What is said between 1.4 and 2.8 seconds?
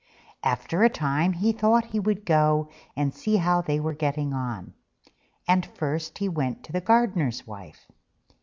thought he would go